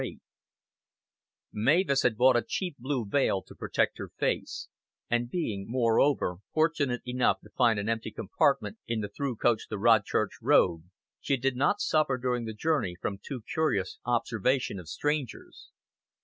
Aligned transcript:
VIII 0.01 0.19
Mavis 1.53 2.01
had 2.01 2.17
bought 2.17 2.35
a 2.35 2.41
cheap 2.43 2.75
blue 2.79 3.05
veil 3.07 3.43
to 3.43 3.53
protect 3.53 3.99
her 3.99 4.09
face, 4.17 4.67
and 5.11 5.29
being, 5.29 5.67
moreover, 5.69 6.37
fortunate 6.55 7.03
enough 7.05 7.39
to 7.41 7.51
find 7.55 7.77
an 7.77 7.87
empty 7.87 8.09
compartment 8.09 8.79
in 8.87 9.01
the 9.01 9.09
through 9.09 9.35
coach 9.35 9.67
to 9.67 9.77
Rodchurch 9.77 10.41
Road, 10.41 10.89
she 11.19 11.37
did 11.37 11.55
not 11.55 11.81
suffer 11.81 12.17
during 12.17 12.45
the 12.45 12.55
journey 12.55 12.95
from 12.99 13.19
too 13.23 13.43
curious 13.47 13.99
observation 14.03 14.79
of 14.79 14.89
strangers. 14.89 15.69